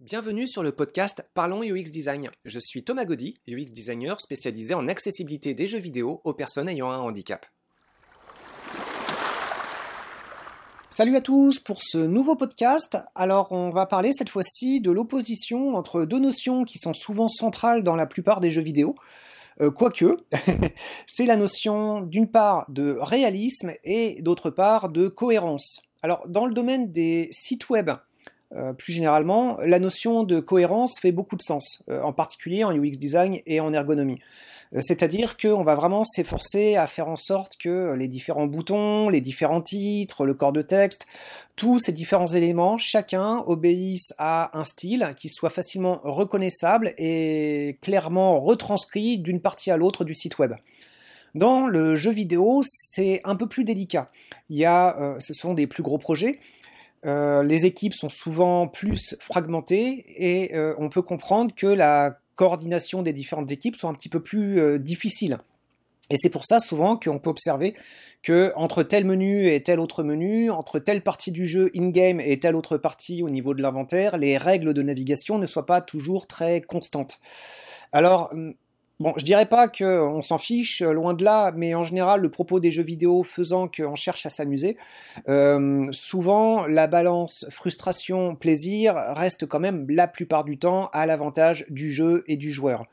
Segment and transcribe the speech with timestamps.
[0.00, 2.30] Bienvenue sur le podcast Parlons UX Design.
[2.44, 6.88] Je suis Thomas Gaudy, UX designer spécialisé en accessibilité des jeux vidéo aux personnes ayant
[6.92, 7.44] un handicap.
[10.88, 12.96] Salut à tous pour ce nouveau podcast.
[13.16, 17.82] Alors on va parler cette fois-ci de l'opposition entre deux notions qui sont souvent centrales
[17.82, 18.94] dans la plupart des jeux vidéo.
[19.60, 20.16] Euh, quoique,
[21.08, 25.80] c'est la notion d'une part de réalisme et d'autre part de cohérence.
[26.02, 27.90] Alors dans le domaine des sites web,
[28.54, 32.74] euh, plus généralement, la notion de cohérence fait beaucoup de sens, euh, en particulier en
[32.74, 34.20] UX design et en ergonomie.
[34.74, 39.20] Euh, c'est-à-dire qu'on va vraiment s'efforcer à faire en sorte que les différents boutons, les
[39.20, 41.06] différents titres, le corps de texte,
[41.56, 48.40] tous ces différents éléments, chacun obéissent à un style qui soit facilement reconnaissable et clairement
[48.40, 50.54] retranscrit d'une partie à l'autre du site web.
[51.34, 54.06] Dans le jeu vidéo, c'est un peu plus délicat.
[54.50, 56.40] Ce sont des plus gros projets,
[57.06, 63.02] euh, les équipes sont souvent plus fragmentées et euh, on peut comprendre que la coordination
[63.02, 65.38] des différentes équipes soit un petit peu plus euh, difficile.
[66.10, 67.74] Et c'est pour ça souvent qu'on peut observer
[68.22, 72.40] que entre tel menu et tel autre menu, entre telle partie du jeu in-game et
[72.40, 76.26] telle autre partie au niveau de l'inventaire, les règles de navigation ne soient pas toujours
[76.26, 77.20] très constantes.
[77.92, 78.54] Alors, hum,
[79.00, 82.30] Bon, je dirais pas qu'on s'en fiche, euh, loin de là, mais en général, le
[82.30, 84.76] propos des jeux vidéo faisant qu'on cherche à s'amuser,
[85.28, 91.92] euh, souvent la balance frustration-plaisir reste quand même la plupart du temps à l'avantage du
[91.92, 92.86] jeu et du joueur.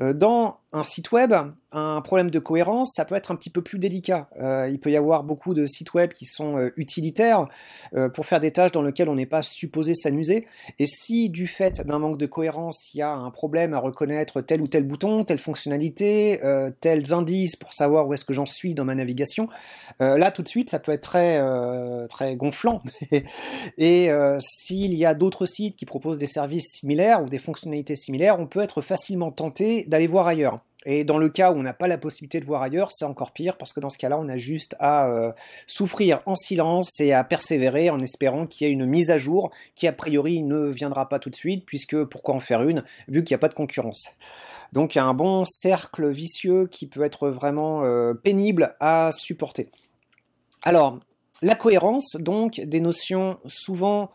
[0.00, 1.34] Euh, dans un site web,
[1.72, 4.28] un problème de cohérence, ça peut être un petit peu plus délicat.
[4.40, 7.46] Euh, il peut y avoir beaucoup de sites web qui sont euh, utilitaires
[7.94, 10.46] euh, pour faire des tâches dans lesquelles on n'est pas supposé s'amuser.
[10.78, 14.40] Et si du fait d'un manque de cohérence, il y a un problème à reconnaître
[14.42, 16.40] tel ou tel bouton, telle fonctionnalité,
[16.80, 19.48] tels indices pour savoir où est-ce que j'en suis dans ma navigation,
[19.98, 21.40] là tout de suite ça peut être très
[22.08, 22.80] très gonflant.
[23.78, 28.38] et s'il y a d'autres sites qui proposent des services similaires ou des fonctionnalités similaires,
[28.38, 30.59] on peut être facilement tenté d'aller voir ailleurs.
[30.86, 33.32] Et dans le cas où on n'a pas la possibilité de voir ailleurs, c'est encore
[33.32, 35.32] pire parce que dans ce cas-là, on a juste à euh,
[35.66, 39.50] souffrir en silence et à persévérer en espérant qu'il y ait une mise à jour
[39.74, 43.22] qui a priori ne viendra pas tout de suite puisque pourquoi en faire une vu
[43.24, 44.08] qu'il n'y a pas de concurrence.
[44.72, 49.70] Donc un bon cercle vicieux qui peut être vraiment euh, pénible à supporter.
[50.62, 50.98] Alors,
[51.42, 54.10] la cohérence, donc, des notions souvent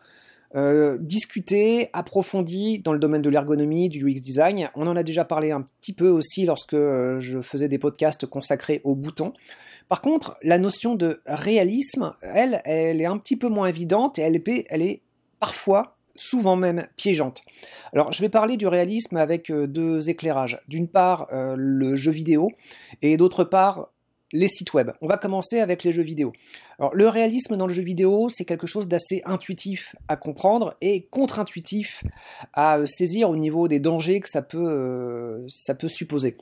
[0.56, 4.70] euh, discuté, approfondi dans le domaine de l'ergonomie, du UX design.
[4.74, 8.24] On en a déjà parlé un petit peu aussi lorsque euh, je faisais des podcasts
[8.24, 9.34] consacrés aux boutons.
[9.88, 14.22] Par contre, la notion de réalisme, elle, elle est un petit peu moins évidente et
[14.22, 15.02] elle est, elle est
[15.40, 17.42] parfois, souvent même, piégeante.
[17.92, 20.58] Alors, je vais parler du réalisme avec euh, deux éclairages.
[20.68, 22.48] D'une part, le jeu vidéo
[23.02, 23.90] et d'autre part,
[24.32, 24.90] les sites web.
[25.00, 26.32] On va commencer avec les jeux vidéo.
[26.78, 31.06] Alors, le réalisme dans le jeu vidéo, c'est quelque chose d'assez intuitif à comprendre et
[31.10, 32.04] contre-intuitif
[32.52, 36.36] à euh, saisir au niveau des dangers que ça peut, euh, ça peut supposer.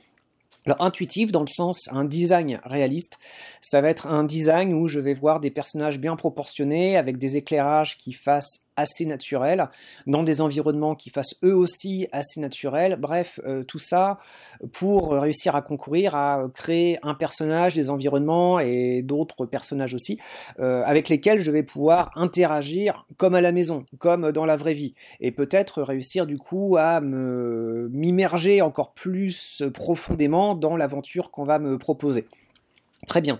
[0.65, 3.19] Alors intuitif dans le sens un design réaliste,
[3.61, 7.37] ça va être un design où je vais voir des personnages bien proportionnés avec des
[7.37, 9.69] éclairages qui fassent assez naturel,
[10.07, 12.97] dans des environnements qui fassent eux aussi assez naturels.
[12.99, 14.17] Bref, euh, tout ça
[14.71, 20.19] pour réussir à concourir à créer un personnage, des environnements et d'autres personnages aussi,
[20.59, 24.73] euh, avec lesquels je vais pouvoir interagir comme à la maison, comme dans la vraie
[24.73, 31.43] vie, et peut-être réussir du coup à me m'immerger encore plus profondément dans l'aventure qu'on
[31.43, 32.25] va me proposer.
[33.07, 33.39] Très bien.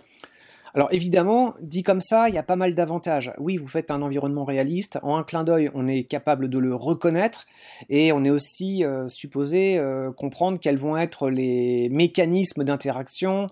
[0.75, 3.31] Alors évidemment, dit comme ça, il y a pas mal d'avantages.
[3.37, 6.75] Oui, vous faites un environnement réaliste, en un clin d'œil, on est capable de le
[6.75, 7.45] reconnaître,
[7.87, 13.47] et on est aussi euh, supposé euh, comprendre quels vont être les mécanismes d'interaction,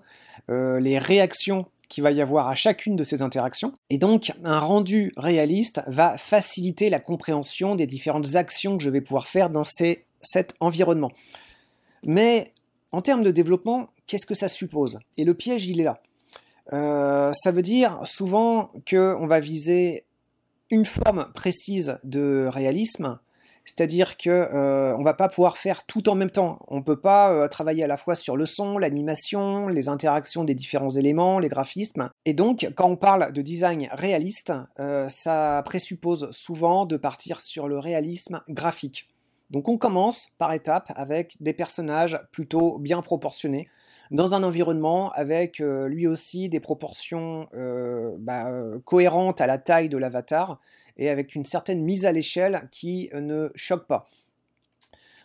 [0.50, 3.72] euh, les réactions qu'il va y avoir à chacune de ces interactions.
[3.90, 9.02] Et donc, un rendu réaliste va faciliter la compréhension des différentes actions que je vais
[9.02, 11.12] pouvoir faire dans cet environnement.
[12.04, 12.52] Mais
[12.92, 15.00] en termes de développement, qu'est-ce que ça suppose?
[15.18, 16.02] Et le piège, il est là.
[16.72, 20.06] Euh, ça veut dire souvent qu'on va viser
[20.70, 23.20] une forme précise de réalisme,
[23.66, 26.60] c'est-à-dire que euh, on va pas pouvoir faire tout en même temps.
[26.68, 30.56] On peut pas euh, travailler à la fois sur le son, l'animation, les interactions des
[30.56, 32.10] différents éléments, les graphismes.
[32.26, 34.54] Et donc, quand on parle de design réaliste,
[35.10, 39.10] ça présuppose souvent de partir sur le réalisme graphique.
[39.50, 43.70] Donc, on commence par étapes avec des personnages plutôt bien proportionnés,
[44.12, 49.58] dans un environnement avec euh, lui aussi des proportions euh, bah, euh, cohérentes à la
[49.58, 50.60] taille de l'avatar
[50.98, 54.06] et avec une certaine mise à l'échelle qui ne choque pas.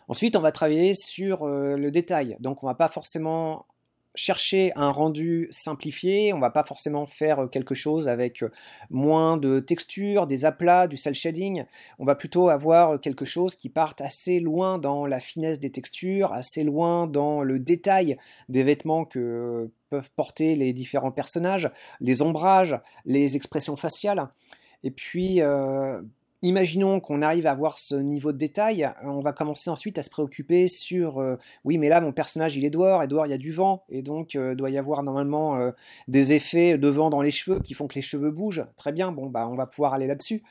[0.07, 2.35] Ensuite, on va travailler sur le détail.
[2.39, 3.67] Donc, on va pas forcément
[4.15, 8.43] chercher un rendu simplifié, on va pas forcément faire quelque chose avec
[8.89, 11.65] moins de texture, des aplats, du cel shading,
[11.99, 16.33] on va plutôt avoir quelque chose qui parte assez loin dans la finesse des textures,
[16.33, 18.17] assez loin dans le détail
[18.49, 21.69] des vêtements que peuvent porter les différents personnages,
[21.99, 24.29] les ombrages, les expressions faciales.
[24.83, 26.01] Et puis, euh,
[26.41, 30.03] Imaginons qu'on arrive à avoir ce niveau de détail, euh, on va commencer ensuite à
[30.03, 33.31] se préoccuper sur euh, oui mais là mon personnage il est dehors et dehors il
[33.31, 35.59] y a du vent et donc euh, doit y avoir normalement
[36.07, 38.65] des effets de vent dans les cheveux qui font que les cheveux bougent.
[38.77, 40.43] Très bien, bon bah on va pouvoir aller là-dessus.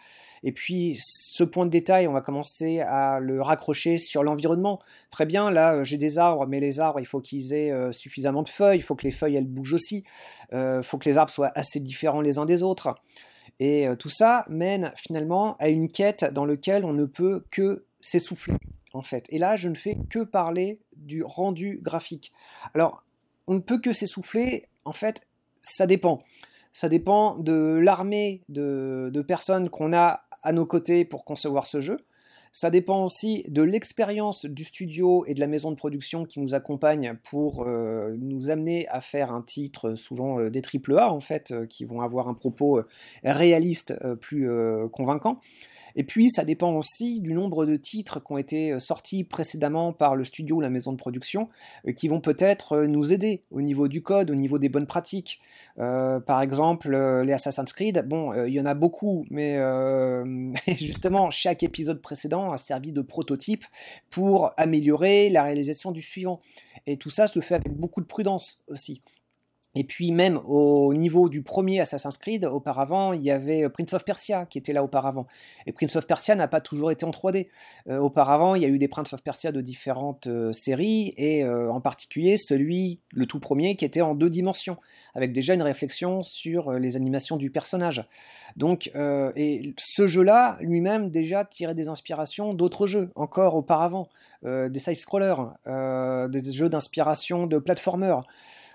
[0.42, 4.78] Et puis ce point de détail, on va commencer à le raccrocher sur l'environnement.
[5.10, 8.50] Très bien, là j'ai des arbres, mais les arbres, il faut qu'ils aient suffisamment de
[8.50, 10.04] feuilles, il faut que les feuilles elles bougent aussi,
[10.52, 12.94] il faut que les arbres soient assez différents les uns des autres.
[13.60, 17.84] Et euh, tout ça mène finalement à une quête dans laquelle on ne peut que
[18.00, 18.56] s'essouffler,
[18.92, 19.26] en fait.
[19.30, 22.32] Et là, je ne fais que parler du rendu graphique.
[22.74, 23.04] Alors,
[23.46, 25.22] on ne peut que s'essouffler, en fait,
[25.62, 26.22] ça dépend.
[26.72, 31.80] Ça dépend de l'armée de, de personnes qu'on a à nos côtés pour concevoir ce
[31.80, 31.98] jeu.
[32.52, 36.54] Ça dépend aussi de l'expérience du studio et de la maison de production qui nous
[36.54, 41.20] accompagne pour euh, nous amener à faire un titre, souvent euh, des triple A en
[41.20, 42.80] fait, euh, qui vont avoir un propos
[43.24, 44.48] réaliste plus
[44.92, 45.40] convaincant.
[45.96, 49.92] Et puis, ça dépend aussi du nombre de titres qui ont été euh, sortis précédemment
[49.92, 51.48] par le studio ou la maison de production,
[51.86, 54.86] euh, qui vont peut-être euh, nous aider au niveau du code, au niveau des bonnes
[54.86, 55.40] pratiques.
[55.76, 59.56] par exemple, les Assassin's Creed, bon, il y en a beaucoup, mais
[60.66, 63.64] justement, chaque épisode précédent a servi de prototype
[64.10, 66.40] pour améliorer la réalisation du suivant.
[66.86, 69.02] Et tout ça se fait avec beaucoup de prudence aussi.
[69.74, 73.92] Et puis même au niveau du premier Assassin's Creed, auparavant, il y avait euh, Prince
[73.92, 75.26] of Persia qui était là auparavant.
[75.66, 77.48] Et Prince of Persia n'a pas toujours été en 3D.
[77.88, 81.44] Euh, auparavant, il y a eu des Prince of Persia de différentes euh, séries, et
[81.44, 84.78] en particulier celui, le tout premier, qui était en deux dimensions,
[85.14, 88.04] avec déjà une réflexion sur les animations du personnage.
[88.56, 94.08] Donc, et ce jeu-là, lui-même, déjà tirait des inspirations d'autres jeux, encore auparavant,
[94.44, 98.22] des side-scrollers, des jeux d'inspiration de platformers.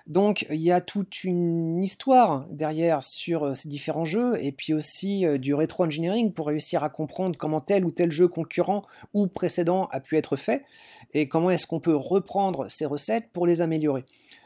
[0.06, 4.74] Donc il y a toute une histoire derrière sur euh, ces différents jeux et puis
[4.74, 8.84] aussi euh, du rétro-engineering pour réussir à comprendre comment tel ou tel jeu concurrent
[9.14, 10.66] ou précédent a pu être fait
[11.14, 14.04] et comment est-ce qu'on peut reprendre ces recettes pour les améliorer.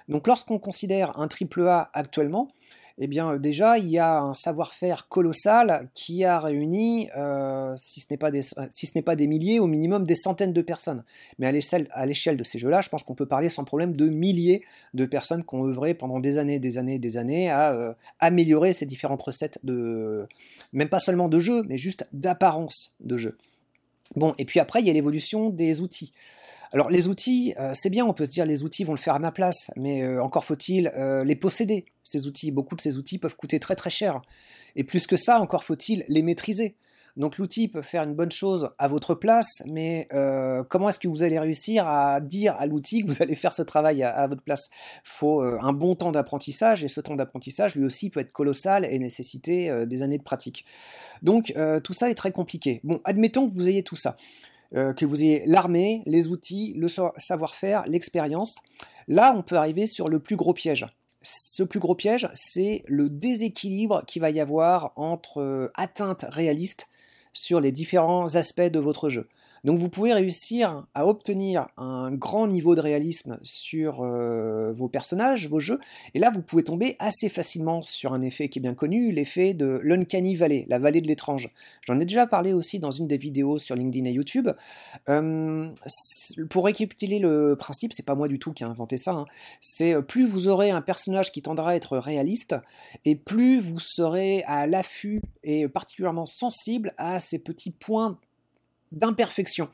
[0.09, 2.50] Donc lorsqu'on considère un AAA actuellement,
[2.99, 7.99] eh bien euh, déjà il y a un savoir-faire colossal qui a réuni, euh, si
[7.99, 8.31] ce n'est pas,
[9.15, 11.03] des, milliers, au minimum des centaines de personnes.
[11.39, 14.63] Mais à l'échelle de ces jeux-là, je pense qu'on peut parler sans problème de milliers
[14.94, 18.73] de personnes qui ont œuvré pendant des années, des années, des années à euh, améliorer
[18.73, 20.27] ces différentes recettes de,
[20.73, 23.38] même pas seulement de jeux, mais juste d'apparence de jeu.
[24.15, 26.13] Bon, et puis après, il y a l'évolution des outils.
[26.74, 29.16] Alors les outils, euh, c'est bien, on peut se dire les outils vont le faire
[29.16, 32.52] à ma place, mais euh, encore faut-il euh, les posséder, ces outils.
[32.52, 34.22] Beaucoup de ces outils peuvent coûter très très cher.
[34.75, 36.75] Et plus que ça, encore faut-il les maîtriser.
[37.16, 40.08] Donc l'outil peut faire une bonne chose à votre place, mais
[40.69, 43.64] comment est-ce que vous allez réussir à dire à l'outil que vous allez faire ce
[43.64, 44.69] travail à, votre place?
[44.98, 48.86] Il faut un bon temps d'apprentissage, et ce temps d'apprentissage, lui aussi, peut être colossal
[48.86, 50.64] et nécessiter des années de pratique.
[51.24, 51.52] Donc
[51.84, 52.81] tout ça est très compliqué.
[52.84, 54.16] Bon, admettons que vous ayez tout ça.
[54.75, 58.56] Euh, que vous ayez l'armée, les outils, le savoir-faire, l'expérience.
[59.08, 60.86] Là, on peut arriver sur le plus gros piège.
[61.24, 66.90] Ce plus gros piège, c'est le déséquilibre qu'il va y avoir entre euh, atteintes réalistes
[67.34, 69.28] sur les différents aspects de votre jeu.
[69.63, 75.47] Donc vous pouvez réussir à obtenir un grand niveau de réalisme sur euh, vos personnages,
[75.47, 75.80] vos jeux,
[76.14, 79.54] et là vous pouvez tomber assez facilement sur un effet qui est bien connu, l'effet
[79.54, 81.49] de l'Uncanny Valley, la vallée de l'étrange.
[81.85, 84.49] J'en ai déjà parlé aussi dans une des vidéos sur LinkedIn et YouTube.
[85.09, 85.69] Euh,
[86.49, 89.26] pour récapituler le principe, c'est pas moi du tout qui ai inventé ça, hein.
[89.61, 92.56] c'est euh, plus vous aurez un personnage qui tendra à être réaliste,
[93.06, 98.18] et plus vous serez à l'affût et particulièrement sensible à ces petits points
[98.91, 99.69] d'imperfection.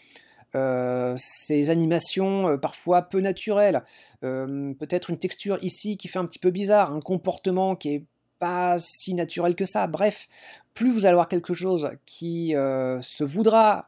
[0.55, 3.83] Euh, ces animations euh, parfois peu naturelles,
[4.23, 8.05] euh, peut-être une texture ici qui fait un petit peu bizarre, un comportement qui est
[8.37, 9.87] pas si naturel que ça.
[9.87, 10.27] Bref,
[10.75, 13.85] plus vous allez avoir quelque chose qui se voudra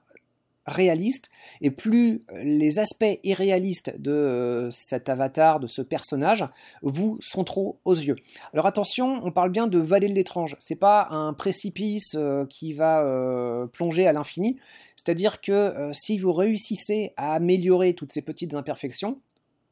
[0.66, 1.30] réaliste,
[1.62, 6.48] et plus les aspects irréalistes de cet avatar, de ce personnage,
[6.82, 8.16] vous sont trop aux yeux.
[8.54, 12.18] Alors attention, on parle bien de vallée de l'étrange, c'est pas un précipice
[12.50, 14.58] qui va plonger à l'infini,
[15.06, 19.22] c'est-à-dire que euh, si vous réussissez à améliorer toutes ces petites imperfections,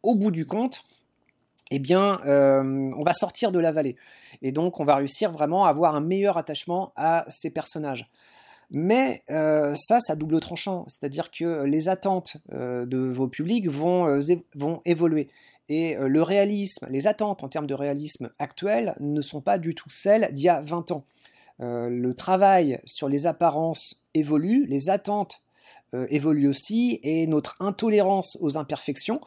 [0.03, 0.83] au bout du compte,
[1.71, 3.95] eh bien, euh, on va sortir de la vallée.
[4.43, 8.09] Et donc, on va réussir vraiment à avoir un meilleur attachement à ces personnages.
[8.69, 14.19] Mais euh, ça, ça double tranchant, c'est-à-dire que les attentes de vos publics vont,
[14.55, 15.29] vont évoluer.
[15.69, 19.89] Et le réalisme, les attentes en termes de réalisme actuel ne sont pas du tout
[19.89, 21.05] celles d'il y a 20 ans.
[21.63, 25.41] Le travail sur les apparences évolue, les attentes
[26.09, 29.21] évoluent aussi, et notre intolérance aux imperfections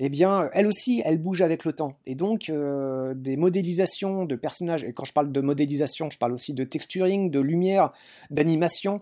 [0.00, 1.96] eh bien, elle aussi, elle bouge avec le temps.
[2.06, 6.32] Et donc, euh, des modélisations de personnages, et quand je parle de modélisation, je parle
[6.32, 7.92] aussi de texturing, de lumière,
[8.30, 9.00] d'animation,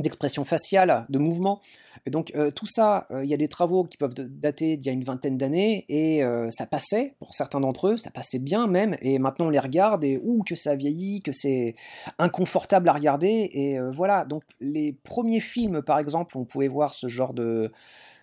[0.00, 1.60] d'expression faciale, de mouvement.
[2.06, 4.86] Et donc, euh, tout ça, euh, il y a des travaux qui peuvent dater d'il
[4.86, 8.66] y a une vingtaine d'années, et ça passait, pour certains d'entre eux, ça passait bien
[8.66, 11.76] même, et maintenant on les regarde, et ouh, que ça vieillit, que c'est
[12.18, 14.24] inconfortable à regarder, et voilà.
[14.24, 17.72] Donc, les premiers films, par exemple, on pouvait voir ce genre de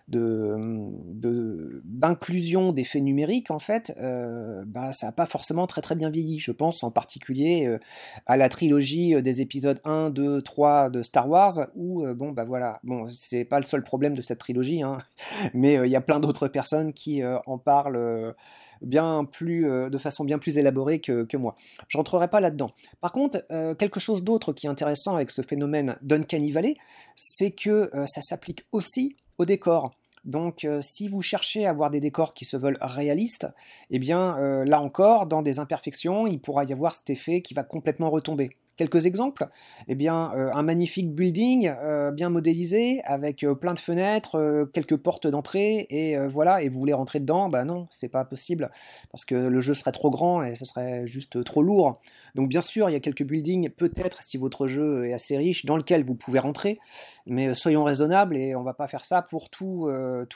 [0.08, 6.10] d'inclusion de, d'effets numériques, en fait, euh, bah, ça n'a pas forcément très très bien
[6.10, 6.38] vieilli.
[6.38, 7.78] Je pense en particulier euh,
[8.26, 12.44] à la trilogie euh, des épisodes 1, 2, 3 de Star Wars, où, bon, bah
[12.44, 14.98] voilà, bon, c'est pas le seul problème de cette trilogie, hein,
[15.54, 18.34] mais il y a plein d'autres personnes qui en parlent
[18.80, 21.56] bien plus, de façon bien plus élaborée que, que moi.
[21.88, 22.72] Je rentrerai pas là-dedans.
[23.00, 23.44] Par contre,
[23.78, 26.76] quelque chose d'autre qui est intéressant avec ce phénomène d'Uncanny Valley,
[27.14, 29.92] c'est que ça s'applique aussi au.
[30.24, 33.48] Donc euh, si vous cherchez à avoir des décors qui se veulent réalistes,
[33.90, 37.54] eh bien euh, là encore, dans des imperfections, il pourra y avoir cet effet qui
[37.54, 38.50] va complètement retomber.
[38.82, 39.48] Quelques exemples
[39.86, 44.96] Eh bien, euh, un magnifique building euh, bien modélisé avec euh, plein de fenêtres, quelques
[44.96, 46.64] portes d'entrée et voilà.
[46.64, 48.72] Et vous voulez rentrer dedans Bah non, c'est pas possible
[49.12, 52.00] parce que le jeu serait trop grand et ce serait juste trop lourd.
[52.34, 55.64] Donc bien sûr, il y a quelques buildings, peut-être si votre jeu est assez riche,
[55.64, 56.80] dans lequel vous pouvez rentrer,
[57.26, 59.86] mais soyons raisonnables et on va pas faire ça pour tous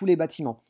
[0.06, 0.62] les bâtiments.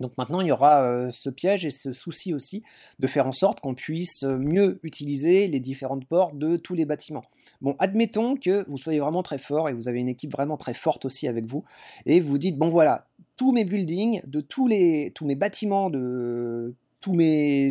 [0.00, 2.62] Donc maintenant, il y aura euh, ce piège et ce souci aussi
[2.98, 7.24] de faire en sorte qu'on puisse mieux utiliser les différentes portes de tous les bâtiments.
[7.60, 10.74] Bon, admettons que vous soyez vraiment très fort et vous avez une équipe vraiment très
[10.74, 11.64] forte aussi avec vous,
[12.06, 16.74] et vous dites, bon voilà, tous mes buildings, de tous, les, tous mes bâtiments, de
[17.00, 17.70] tous mes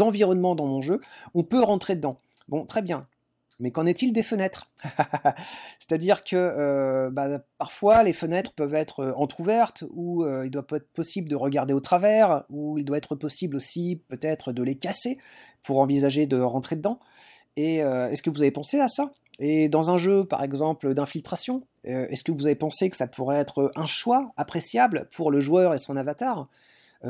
[0.00, 1.00] environnements dans mon jeu,
[1.34, 2.18] on peut rentrer dedans.
[2.48, 3.06] Bon, très bien.
[3.62, 4.72] Mais qu'en est-il des fenêtres
[5.78, 10.66] C'est-à-dire que euh, bah, parfois les fenêtres peuvent être euh, entrouvertes, ou euh, il doit
[10.72, 14.74] être possible de regarder au travers, ou il doit être possible aussi peut-être de les
[14.74, 15.16] casser
[15.62, 16.98] pour envisager de rentrer dedans.
[17.56, 19.12] Et est-ce que vous avez pensé à ça?
[19.38, 23.36] Et dans un jeu par exemple d'infiltration, est-ce que vous avez pensé que ça pourrait
[23.36, 26.48] être un choix appréciable pour le joueur et son avatar?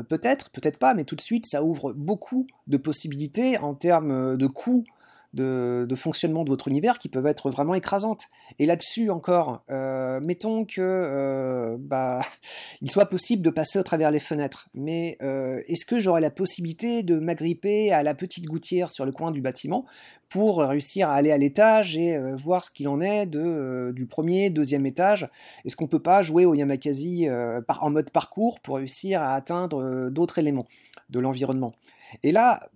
[0.09, 4.47] Peut-être, peut-être pas, mais tout de suite ça ouvre beaucoup de possibilités en termes de
[4.47, 4.83] coûts
[5.33, 8.25] de, fonctionnement de votre univers qui peuvent être vraiment écrasantes.
[8.59, 12.21] Et là-dessus encore, euh, mettons que euh, bah,
[12.81, 16.29] il soit possible de passer au travers les fenêtres, mais euh, est-ce que j'aurai la
[16.29, 19.85] possibilité de m'agripper à la petite gouttière sur le coin du bâtiment
[20.29, 24.87] pour réussir à aller à l'étage et voir ce qu'il en est du premier, deuxième
[24.87, 25.29] étage?
[25.63, 30.39] Est-ce qu'on peut pas jouer au Yamakasi en mode parcours pour réussir à atteindre d'autres
[30.39, 30.65] éléments
[31.11, 31.73] de l'environnement?
[32.23, 32.67] Et là,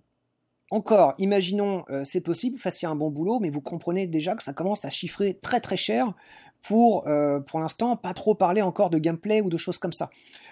[0.70, 4.44] encore, imaginons euh, c'est possible, vous fassiez un bon boulot, mais vous comprenez déjà que
[4.44, 6.14] ça commence à chiffrer très très cher
[6.62, 10.10] pour, euh, pour l'instant, pas trop parler encore de gameplay ou de choses comme ça.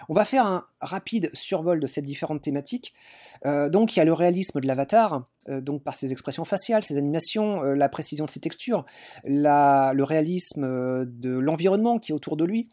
[0.08, 2.94] On va faire un rapide survol de ces différentes thématiques.
[3.44, 6.96] Euh, donc il y a le réalisme de l'avatar, donc par ses expressions faciales, ses
[6.96, 8.84] animations, la précision de ses textures,
[9.24, 12.68] le réalisme de l'environnement qui est autour de lui,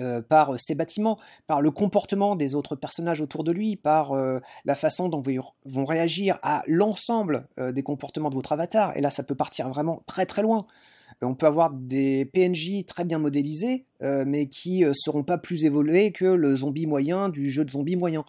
[0.00, 4.40] euh, par ses bâtiments, par le comportement des autres personnages autour de lui, par euh,
[4.64, 8.96] la façon dont ils vont réagir à l'ensemble euh, des comportements de votre avatar.
[8.96, 10.66] Et là, ça peut partir vraiment très très loin.
[11.22, 16.24] On peut avoir des PNJ très bien modélisés, mais qui seront pas plus évolués que
[16.24, 18.24] le zombie moyen du jeu de zombie moyen.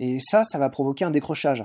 [0.00, 1.64] Et ça, ça va provoquer un décrochage.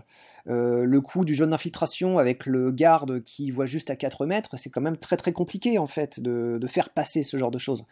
[0.50, 4.55] Euh, le coup du jeu d'infiltration avec le garde qui voit juste à 4 mètres,
[4.57, 7.86] c'est quand même très très compliqué en fait de, faire passer ce genre de choses.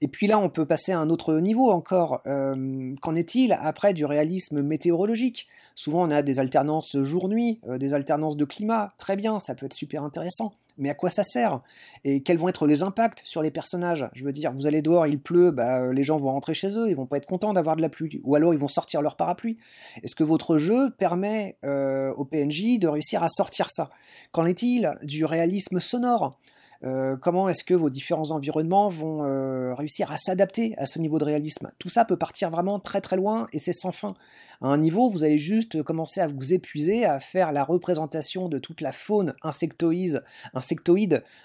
[0.00, 2.20] Et puis là, on peut passer à un autre niveau encore.
[2.26, 5.46] Euh, qu'en est-il après du réalisme météorologique?
[5.74, 9.66] Souvent, on a des alternances jour-nuit, euh, des alternances de climat, très bien, ça peut
[9.66, 11.60] être super intéressant mais à quoi ça sert?
[12.04, 14.06] Et quels vont être les impacts sur les personnages?
[14.14, 16.78] Je veux dire, vous allez dehors, il pleut, bah, euh, les gens vont rentrer chez
[16.78, 19.02] eux, ils vont pas être contents d'avoir de la pluie, ou alors ils vont sortir
[19.02, 19.56] leur parapluie.
[20.02, 23.90] Est-ce que votre jeu permet euh, au PNJ de réussir à sortir ça?
[24.32, 26.38] Qu'en est-il du réalisme sonore?
[26.84, 31.24] Euh, comment est-ce que vos différents environnements vont réussir à s'adapter à ce niveau de
[31.24, 31.70] réalisme?
[31.78, 34.14] Tout ça peut partir vraiment très très loin et c'est sans fin
[34.60, 38.58] à un niveau, vous allez juste commencer à vous épuiser, à faire la représentation de
[38.58, 40.22] toute la faune insectoïde,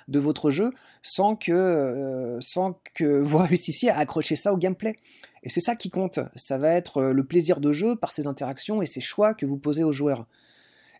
[0.07, 4.95] de votre jeu, sans que, euh, sans que vous réussissiez à accrocher ça au gameplay.
[5.43, 8.27] Et c'est ça qui compte, ça va être euh, le plaisir de jeu par ces
[8.27, 10.25] interactions et ces choix que vous posez aux joueurs.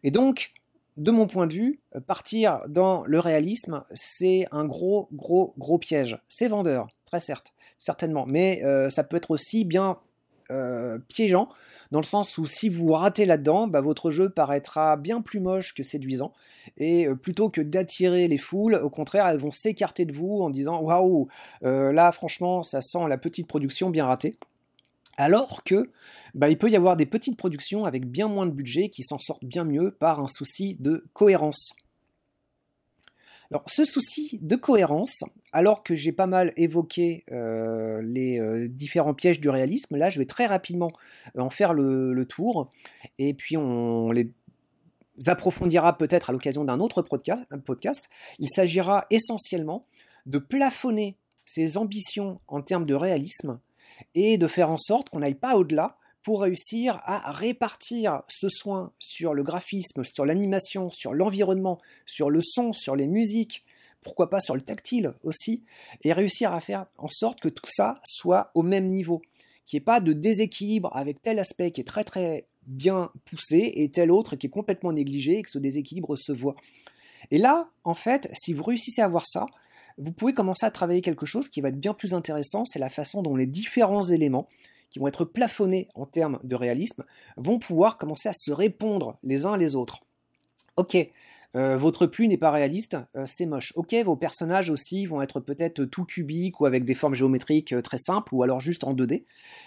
[0.03, 0.51] Et donc,
[0.99, 6.19] de mon point de vue, partir dans le réalisme, c'est un gros, gros, gros piège.
[6.29, 9.97] C'est vendeur, très certes, certainement, mais euh, ça peut être aussi bien
[11.09, 11.47] piégeant,
[11.91, 15.75] dans le sens où si vous ratez là-dedans, bah, votre jeu paraîtra bien plus moche
[15.75, 16.33] que séduisant,
[16.77, 20.81] et plutôt que d'attirer les foules, au contraire, elles vont s'écarter de vous en disant
[20.81, 21.27] waouh,
[21.61, 24.37] là franchement, ça sent la petite production bien ratée.
[25.19, 25.91] Alors que,
[26.33, 29.19] bah, il peut y avoir des petites productions avec bien moins de budget qui s'en
[29.19, 31.73] sortent bien mieux par un souci de cohérence.
[33.51, 35.19] Alors, ce souci de cohérence,
[35.51, 40.19] alors que j'ai pas mal évoqué euh, les euh, différents pièges du réalisme, là, je
[40.19, 40.93] vais très rapidement
[41.35, 42.71] euh, en faire le, tour,
[43.17, 44.31] et puis on les
[45.25, 48.05] approfondira peut-être à l'occasion d'un autre podcast.
[48.37, 49.85] Il s'agira essentiellement
[50.27, 53.59] de plafonner ses ambitions en termes de réalisme
[54.15, 58.91] et de faire en sorte qu'on n'aille pas au-delà pour réussir à répartir ce soin
[58.99, 63.63] sur le graphisme, sur l'animation, sur l'environnement, sur le son, sur les musiques,
[64.01, 65.63] pourquoi pas sur le tactile aussi,
[66.03, 69.21] et réussir à faire en sorte que tout ça soit au même niveau,
[69.65, 73.71] qu'il n'y ait pas de déséquilibre avec tel aspect qui est très très bien poussé
[73.75, 76.55] et tel autre qui est complètement négligé et que ce déséquilibre se voit.
[77.31, 79.45] Et là, en fait, si vous réussissez à voir ça,
[79.99, 82.89] vous pouvez commencer à travailler quelque chose qui va être bien plus intéressant, c'est la
[82.89, 84.47] façon dont les différents éléments
[84.89, 87.03] qui vont être plafonnés en termes de réalisme
[87.37, 89.99] vont pouvoir commencer à se répondre les uns les autres.
[90.77, 90.97] Ok,
[91.55, 93.73] euh, votre pluie n'est pas réaliste, euh, c'est moche.
[93.75, 97.81] Ok, vos personnages aussi vont être peut-être tout cubiques ou avec des formes géométriques euh,
[97.81, 99.23] très simples ou alors juste en 2D.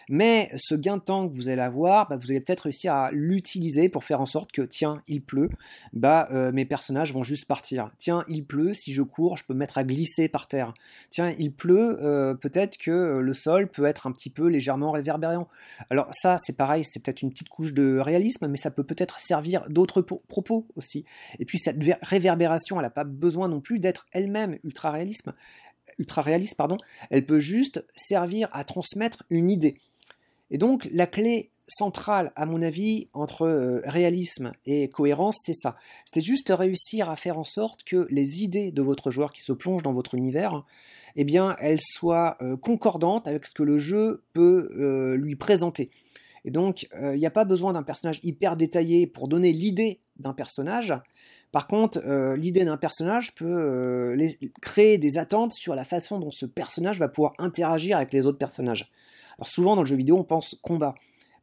[0.08, 3.10] Mais ce gain de temps que vous allez avoir, bah, vous allez peut-être réussir à
[3.10, 5.50] l'utiliser pour faire en sorte que, tiens, il pleut,
[5.92, 7.90] bah mes personnages vont juste partir.
[7.98, 10.74] Tiens, il pleut, si je cours, je peux me mettre à glisser par terre.
[11.10, 15.48] Tiens, il pleut, peut-être que le sol peut être un petit peu légèrement réverbérant.
[15.90, 19.20] Alors ça, c'est pareil, c'est peut-être une petite couche de réalisme, mais ça peut peut-être
[19.20, 21.04] servir d'autres propos aussi.
[21.38, 21.71] Et puis ça
[22.02, 25.28] réverbération, elle n'a pas besoin non plus d'être elle-même ultra réaliste,
[25.98, 26.78] ultra réaliste, pardon.
[27.10, 29.78] Elle peut juste servir à transmettre une idée.
[30.50, 35.76] Et donc la clé centrale, à mon avis, entre euh, réalisme et cohérence, c'est ça.
[36.04, 39.52] C'était juste réussir à faire en sorte que les idées de votre joueur qui se
[39.52, 40.64] plonge dans votre univers,
[41.16, 45.90] eh bien, elles soient euh, concordantes avec ce que le jeu peut euh, lui présenter.
[46.44, 50.32] Et donc, il n'y a pas besoin d'un personnage hyper détaillé pour donner l'idée d'un
[50.32, 50.92] personnage,
[51.52, 54.28] par contre, euh, l'idée d'un personnage peut euh,
[54.62, 58.38] créer des attentes sur la façon dont ce personnage va pouvoir interagir avec les autres
[58.38, 58.90] personnages.
[59.38, 60.94] Alors souvent dans le jeu vidéo, on pense combat,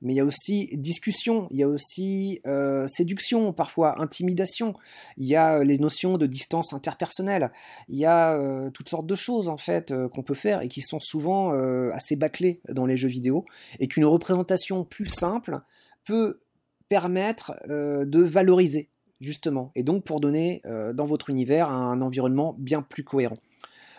[0.01, 4.73] mais il y a aussi discussion, il y a aussi euh, séduction, parfois intimidation,
[5.17, 7.51] il y a les notions de distance interpersonnelle,
[7.87, 8.39] il y a
[8.73, 11.51] toutes sortes de choses en fait qu'on peut faire et qui sont souvent
[11.91, 13.45] assez bâclées dans les jeux vidéo,
[13.79, 15.59] et qu'une représentation plus simple
[16.05, 16.39] peut
[16.87, 18.89] permettre de valoriser
[19.19, 23.37] justement, et donc pour donner euh, dans votre univers un environnement bien plus cohérent.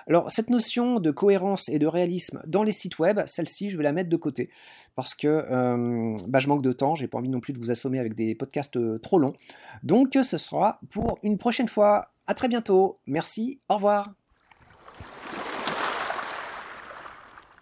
[0.06, 3.84] Alors cette notion de cohérence et de réalisme dans les sites web, celle-ci je vais
[3.84, 4.50] la mettre de côté
[4.96, 7.70] parce que euh, bah, je manque de temps, j'ai pas envie non plus de vous
[7.70, 9.34] assommer avec des podcasts euh, trop longs.
[9.82, 12.08] Donc ce sera pour une prochaine fois.
[12.26, 12.98] À très bientôt.
[13.06, 13.60] Merci.
[13.68, 14.12] Au revoir.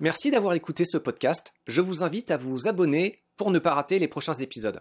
[0.01, 1.53] Merci d'avoir écouté ce podcast.
[1.67, 4.81] Je vous invite à vous abonner pour ne pas rater les prochains épisodes.